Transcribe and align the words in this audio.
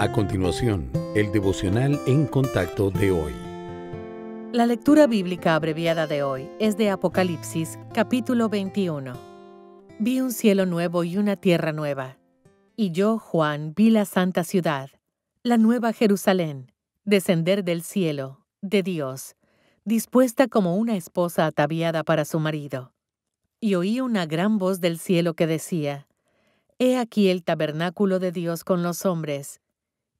A 0.00 0.12
continuación, 0.12 0.92
el 1.16 1.32
devocional 1.32 2.00
en 2.06 2.28
contacto 2.28 2.92
de 2.92 3.10
hoy. 3.10 3.32
La 4.52 4.64
lectura 4.64 5.08
bíblica 5.08 5.56
abreviada 5.56 6.06
de 6.06 6.22
hoy 6.22 6.48
es 6.60 6.76
de 6.76 6.88
Apocalipsis, 6.90 7.80
capítulo 7.92 8.48
21. 8.48 9.14
Vi 9.98 10.20
un 10.20 10.30
cielo 10.30 10.66
nuevo 10.66 11.02
y 11.02 11.16
una 11.16 11.34
tierra 11.34 11.72
nueva. 11.72 12.16
Y 12.76 12.92
yo, 12.92 13.18
Juan, 13.18 13.74
vi 13.74 13.90
la 13.90 14.04
santa 14.04 14.44
ciudad, 14.44 14.88
la 15.42 15.56
nueva 15.56 15.92
Jerusalén, 15.92 16.70
descender 17.04 17.64
del 17.64 17.82
cielo, 17.82 18.46
de 18.60 18.84
Dios, 18.84 19.34
dispuesta 19.84 20.46
como 20.46 20.76
una 20.76 20.94
esposa 20.94 21.44
ataviada 21.44 22.04
para 22.04 22.24
su 22.24 22.38
marido. 22.38 22.92
Y 23.58 23.74
oí 23.74 24.00
una 24.00 24.26
gran 24.26 24.58
voz 24.58 24.80
del 24.80 25.00
cielo 25.00 25.34
que 25.34 25.48
decía, 25.48 26.06
He 26.78 26.96
aquí 26.96 27.30
el 27.30 27.42
tabernáculo 27.42 28.20
de 28.20 28.30
Dios 28.30 28.62
con 28.62 28.84
los 28.84 29.04
hombres, 29.04 29.60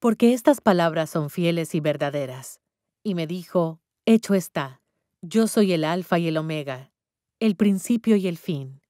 porque 0.00 0.32
estas 0.32 0.62
palabras 0.62 1.10
son 1.10 1.30
fieles 1.30 1.74
y 1.74 1.80
verdaderas. 1.80 2.60
Y 3.04 3.14
me 3.14 3.26
dijo, 3.26 3.80
Hecho 4.06 4.34
está, 4.34 4.80
yo 5.22 5.46
soy 5.46 5.72
el 5.72 5.84
Alfa 5.84 6.18
y 6.18 6.26
el 6.28 6.38
Omega, 6.38 6.90
el 7.38 7.54
principio 7.54 8.16
y 8.16 8.26
el 8.26 8.38
fin. 8.38 8.80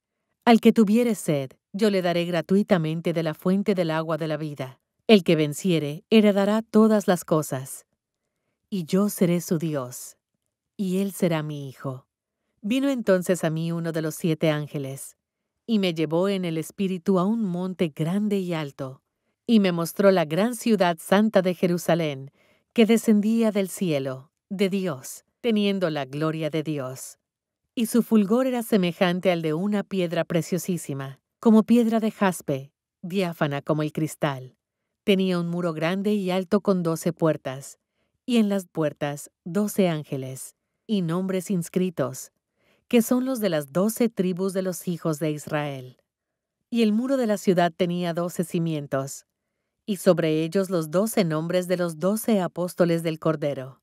Al 0.45 0.61
que 0.61 0.71
tuviere 0.71 1.13
sed, 1.15 1.51
yo 1.73 1.89
le 1.89 2.01
daré 2.01 2.25
gratuitamente 2.25 3.13
de 3.13 3.23
la 3.23 3.33
fuente 3.33 3.75
del 3.75 3.91
agua 3.91 4.17
de 4.17 4.27
la 4.27 4.37
vida. 4.37 4.79
El 5.07 5.23
que 5.23 5.35
venciere 5.35 6.05
heredará 6.09 6.61
todas 6.61 7.07
las 7.07 7.25
cosas. 7.25 7.85
Y 8.69 8.85
yo 8.85 9.09
seré 9.09 9.41
su 9.41 9.57
Dios, 9.57 10.17
y 10.77 10.99
él 10.99 11.11
será 11.11 11.43
mi 11.43 11.67
hijo. 11.67 12.07
Vino 12.61 12.89
entonces 12.89 13.43
a 13.43 13.49
mí 13.49 13.73
uno 13.73 13.91
de 13.91 14.01
los 14.01 14.15
siete 14.15 14.49
ángeles, 14.49 15.17
y 15.67 15.79
me 15.79 15.93
llevó 15.93 16.29
en 16.29 16.45
el 16.45 16.57
espíritu 16.57 17.19
a 17.19 17.25
un 17.25 17.43
monte 17.43 17.89
grande 17.89 18.37
y 18.39 18.53
alto, 18.53 19.01
y 19.45 19.59
me 19.59 19.71
mostró 19.71 20.11
la 20.11 20.25
gran 20.25 20.55
ciudad 20.55 20.97
santa 20.99 21.41
de 21.41 21.53
Jerusalén, 21.53 22.31
que 22.73 22.85
descendía 22.85 23.51
del 23.51 23.69
cielo, 23.69 24.31
de 24.49 24.69
Dios, 24.69 25.25
teniendo 25.41 25.89
la 25.89 26.05
gloria 26.05 26.49
de 26.49 26.63
Dios. 26.63 27.17
Y 27.75 27.87
su 27.87 28.03
fulgor 28.03 28.47
era 28.47 28.63
semejante 28.63 29.31
al 29.31 29.41
de 29.41 29.53
una 29.53 29.83
piedra 29.83 30.23
preciosísima, 30.23 31.19
como 31.39 31.63
piedra 31.63 31.99
de 31.99 32.11
jaspe, 32.11 32.71
diáfana 33.01 33.61
como 33.61 33.81
el 33.81 33.91
cristal. 33.91 34.55
Tenía 35.03 35.39
un 35.39 35.47
muro 35.47 35.73
grande 35.73 36.13
y 36.13 36.31
alto 36.31 36.61
con 36.61 36.83
doce 36.83 37.11
puertas, 37.11 37.79
y 38.25 38.37
en 38.37 38.49
las 38.49 38.67
puertas 38.67 39.31
doce 39.43 39.89
ángeles, 39.89 40.55
y 40.85 41.01
nombres 41.01 41.49
inscritos, 41.49 42.31
que 42.87 43.01
son 43.01 43.25
los 43.25 43.39
de 43.39 43.49
las 43.49 43.71
doce 43.71 44.09
tribus 44.09 44.53
de 44.53 44.61
los 44.61 44.87
hijos 44.87 45.17
de 45.19 45.31
Israel. 45.31 45.97
Y 46.69 46.83
el 46.83 46.93
muro 46.93 47.17
de 47.17 47.27
la 47.27 47.37
ciudad 47.37 47.73
tenía 47.75 48.13
doce 48.13 48.43
cimientos, 48.43 49.25
y 49.85 49.97
sobre 49.97 50.43
ellos 50.43 50.69
los 50.69 50.91
doce 50.91 51.23
nombres 51.23 51.67
de 51.67 51.77
los 51.77 51.99
doce 51.99 52.41
apóstoles 52.41 53.03
del 53.03 53.19
Cordero. 53.19 53.81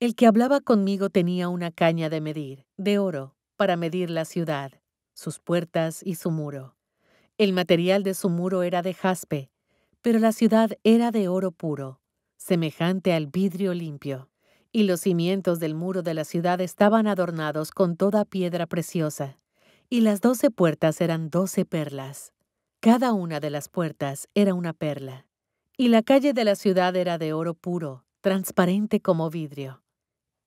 El 0.00 0.14
que 0.14 0.26
hablaba 0.26 0.60
conmigo 0.60 1.10
tenía 1.10 1.48
una 1.48 1.70
caña 1.70 2.08
de 2.08 2.20
medir, 2.20 2.66
de 2.76 2.98
oro, 2.98 3.36
para 3.56 3.76
medir 3.76 4.10
la 4.10 4.24
ciudad, 4.24 4.80
sus 5.12 5.38
puertas 5.38 6.02
y 6.02 6.14
su 6.14 6.30
muro. 6.30 6.76
El 7.36 7.52
material 7.52 8.02
de 8.02 8.14
su 8.14 8.30
muro 8.30 8.62
era 8.62 8.82
de 8.82 8.94
jaspe, 8.94 9.50
pero 10.02 10.18
la 10.18 10.32
ciudad 10.32 10.70
era 10.84 11.10
de 11.10 11.28
oro 11.28 11.52
puro, 11.52 12.00
semejante 12.36 13.12
al 13.12 13.26
vidrio 13.26 13.74
limpio, 13.74 14.30
y 14.72 14.84
los 14.84 15.00
cimientos 15.00 15.58
del 15.58 15.74
muro 15.74 16.02
de 16.02 16.14
la 16.14 16.24
ciudad 16.24 16.60
estaban 16.60 17.06
adornados 17.06 17.70
con 17.70 17.96
toda 17.96 18.24
piedra 18.24 18.66
preciosa, 18.66 19.38
y 19.90 20.00
las 20.00 20.20
doce 20.20 20.50
puertas 20.50 21.00
eran 21.00 21.28
doce 21.28 21.64
perlas. 21.64 22.32
Cada 22.82 23.12
una 23.12 23.40
de 23.40 23.50
las 23.50 23.68
puertas 23.68 24.26
era 24.34 24.54
una 24.54 24.72
perla, 24.72 25.26
y 25.76 25.88
la 25.88 26.02
calle 26.02 26.32
de 26.32 26.44
la 26.44 26.56
ciudad 26.56 26.96
era 26.96 27.18
de 27.18 27.34
oro 27.34 27.52
puro, 27.52 28.06
transparente 28.22 29.00
como 29.00 29.28
vidrio. 29.28 29.82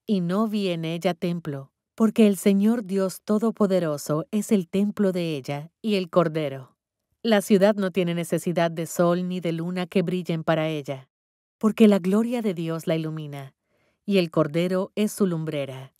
Y 0.07 0.21
no 0.21 0.47
vi 0.47 0.69
en 0.69 0.83
ella 0.83 1.13
templo, 1.13 1.71
porque 1.93 2.25
el 2.25 2.37
Señor 2.37 2.85
Dios 2.85 3.21
Todopoderoso 3.21 4.25
es 4.31 4.51
el 4.51 4.67
templo 4.67 5.11
de 5.11 5.37
ella 5.37 5.69
y 5.79 5.93
el 5.93 6.09
Cordero. 6.09 6.75
La 7.21 7.43
ciudad 7.43 7.75
no 7.75 7.91
tiene 7.91 8.15
necesidad 8.15 8.71
de 8.71 8.87
sol 8.87 9.27
ni 9.27 9.39
de 9.39 9.51
luna 9.51 9.85
que 9.85 10.01
brillen 10.01 10.43
para 10.43 10.69
ella, 10.69 11.09
porque 11.59 11.87
la 11.87 11.99
gloria 11.99 12.41
de 12.41 12.55
Dios 12.55 12.87
la 12.87 12.95
ilumina, 12.95 13.53
y 14.07 14.17
el 14.17 14.31
Cordero 14.31 14.91
es 14.95 15.11
su 15.11 15.27
lumbrera. 15.27 15.93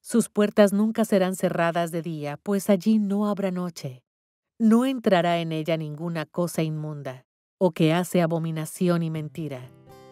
Sus 0.00 0.28
puertas 0.28 0.72
nunca 0.72 1.04
serán 1.04 1.34
cerradas 1.34 1.90
de 1.90 2.02
día, 2.02 2.36
pues 2.36 2.70
allí 2.70 3.00
no 3.00 3.26
habrá 3.26 3.50
noche. 3.50 4.01
No 4.62 4.86
entrará 4.86 5.40
en 5.40 5.50
ella 5.50 5.76
ninguna 5.76 6.24
cosa 6.24 6.62
inmunda, 6.62 7.26
o 7.58 7.72
que 7.72 7.92
hace 7.92 8.22
abominación 8.22 9.02
y 9.02 9.10
mentira, 9.10 9.68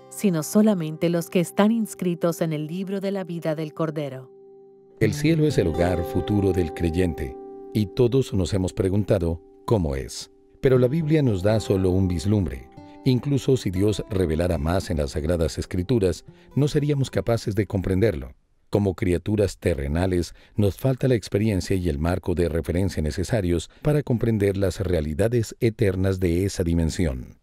sino 0.08 0.42
solamente 0.42 1.08
los 1.08 1.30
que 1.30 1.38
están 1.38 1.70
inscritos 1.70 2.40
en 2.40 2.52
el 2.52 2.66
libro 2.66 3.00
de 3.00 3.12
la 3.12 3.22
vida 3.22 3.54
del 3.54 3.72
Cordero. 3.72 4.28
El 4.98 5.14
cielo 5.14 5.46
es 5.46 5.56
el 5.58 5.68
hogar 5.68 6.02
futuro 6.02 6.50
del 6.52 6.74
creyente, 6.74 7.36
y 7.72 7.86
todos 7.94 8.34
nos 8.34 8.52
hemos 8.52 8.72
preguntado 8.72 9.40
cómo 9.66 9.94
es. 9.94 10.32
Pero 10.60 10.80
la 10.80 10.88
Biblia 10.88 11.22
nos 11.22 11.44
da 11.44 11.60
solo 11.60 11.90
un 11.90 12.08
vislumbre. 12.08 12.68
Incluso 13.04 13.56
si 13.56 13.70
Dios 13.70 14.02
revelara 14.10 14.58
más 14.58 14.90
en 14.90 14.96
las 14.96 15.12
Sagradas 15.12 15.58
Escrituras, 15.58 16.24
no 16.56 16.66
seríamos 16.66 17.08
capaces 17.08 17.54
de 17.54 17.68
comprenderlo. 17.68 18.34
Como 18.70 18.94
criaturas 18.94 19.58
terrenales, 19.58 20.32
nos 20.54 20.76
falta 20.76 21.08
la 21.08 21.16
experiencia 21.16 21.74
y 21.74 21.88
el 21.88 21.98
marco 21.98 22.36
de 22.36 22.48
referencia 22.48 23.02
necesarios 23.02 23.68
para 23.82 24.04
comprender 24.04 24.56
las 24.56 24.78
realidades 24.78 25.56
eternas 25.58 26.20
de 26.20 26.44
esa 26.44 26.62
dimensión. 26.62 27.40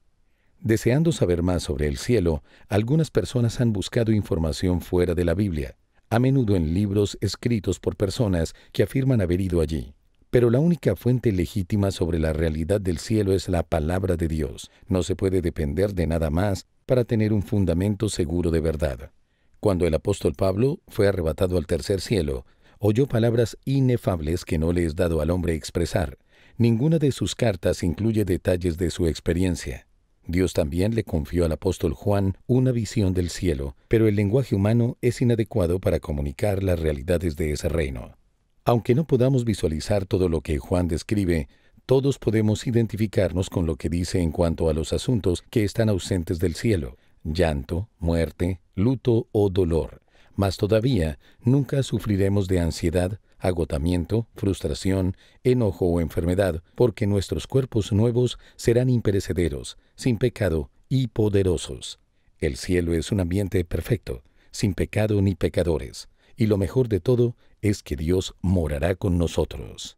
Deseando 0.61 1.11
saber 1.11 1.43
más 1.43 1.63
sobre 1.63 1.87
el 1.87 1.97
cielo, 1.97 2.43
algunas 2.69 3.11
personas 3.11 3.59
han 3.59 3.73
buscado 3.73 4.13
información 4.13 4.79
fuera 4.79 5.15
de 5.15 5.25
la 5.25 5.33
Biblia, 5.33 5.75
a 6.09 6.17
menudo 6.17 6.55
en 6.55 6.73
libros 6.73 7.17
escritos 7.19 7.81
por 7.81 7.97
personas 7.97 8.55
que 8.71 8.83
afirman 8.83 9.19
haber 9.19 9.41
ido 9.41 9.59
allí. 9.59 9.93
Pero 10.29 10.49
la 10.49 10.59
única 10.59 10.95
fuente 10.95 11.33
legítima 11.33 11.91
sobre 11.91 12.19
la 12.19 12.31
realidad 12.31 12.79
del 12.79 12.99
cielo 12.99 13.33
es 13.33 13.49
la 13.49 13.63
palabra 13.63 14.15
de 14.15 14.29
Dios. 14.29 14.71
No 14.87 15.03
se 15.03 15.15
puede 15.17 15.41
depender 15.41 15.93
de 15.93 16.07
nada 16.07 16.29
más 16.29 16.67
para 16.85 17.03
tener 17.03 17.33
un 17.33 17.43
fundamento 17.43 18.07
seguro 18.07 18.49
de 18.49 18.61
verdad. 18.61 19.11
Cuando 19.59 19.87
el 19.87 19.93
apóstol 19.93 20.33
Pablo 20.33 20.79
fue 20.87 21.07
arrebatado 21.07 21.57
al 21.57 21.65
tercer 21.65 22.01
cielo, 22.01 22.45
oyó 22.79 23.07
palabras 23.07 23.57
inefables 23.65 24.45
que 24.45 24.57
no 24.57 24.71
le 24.71 24.85
es 24.85 24.95
dado 24.95 25.21
al 25.21 25.31
hombre 25.31 25.55
expresar. 25.55 26.17
Ninguna 26.57 26.99
de 26.99 27.11
sus 27.11 27.35
cartas 27.35 27.83
incluye 27.83 28.25
detalles 28.25 28.77
de 28.77 28.91
su 28.91 29.07
experiencia. 29.07 29.87
Dios 30.25 30.53
también 30.53 30.93
le 30.93 31.03
confió 31.03 31.45
al 31.45 31.53
apóstol 31.53 31.93
Juan 31.93 32.37
una 32.47 32.71
visión 32.71 33.13
del 33.13 33.29
cielo, 33.29 33.75
pero 33.87 34.07
el 34.07 34.15
lenguaje 34.15 34.55
humano 34.55 34.97
es 35.01 35.21
inadecuado 35.21 35.79
para 35.79 35.99
comunicar 35.99 36.63
las 36.63 36.79
realidades 36.79 37.35
de 37.35 37.53
ese 37.53 37.69
reino. 37.69 38.17
Aunque 38.65 38.93
no 38.93 39.07
podamos 39.07 39.45
visualizar 39.45 40.05
todo 40.05 40.27
lo 40.27 40.41
que 40.41 40.57
Juan 40.57 40.89
describe, 40.89 41.47
todos 41.85 42.19
podemos 42.19 42.67
identificarnos 42.67 43.49
con 43.49 43.65
lo 43.65 43.77
que 43.77 43.87
dice 43.87 44.19
en 44.19 44.31
cuanto 44.31 44.69
a 44.69 44.73
los 44.73 44.91
asuntos 44.91 45.45
que 45.49 45.63
están 45.63 45.87
ausentes 45.87 46.39
del 46.39 46.55
cielo, 46.55 46.97
llanto, 47.33 47.89
muerte, 47.99 48.61
luto 48.75 49.27
o 49.31 49.49
dolor. 49.49 50.01
Mas 50.35 50.57
todavía 50.57 51.19
nunca 51.41 51.83
sufriremos 51.83 52.47
de 52.47 52.59
ansiedad, 52.59 53.19
agotamiento, 53.39 54.27
frustración, 54.35 55.15
enojo 55.43 55.85
o 55.85 56.01
enfermedad, 56.01 56.63
porque 56.75 57.07
nuestros 57.07 57.47
cuerpos 57.47 57.91
nuevos 57.91 58.37
serán 58.55 58.89
imperecederos, 58.89 59.77
sin 59.95 60.17
pecado 60.17 60.69
y 60.89 61.07
poderosos. 61.07 61.99
El 62.39 62.55
cielo 62.55 62.93
es 62.93 63.11
un 63.11 63.19
ambiente 63.19 63.63
perfecto, 63.65 64.23
sin 64.51 64.73
pecado 64.73 65.21
ni 65.21 65.35
pecadores, 65.35 66.09
y 66.35 66.45
lo 66.45 66.57
mejor 66.57 66.87
de 66.87 66.99
todo 66.99 67.35
es 67.61 67.81
que 67.81 67.95
Dios 67.95 68.35
morará 68.41 68.95
con 68.95 69.17
nosotros. 69.17 69.97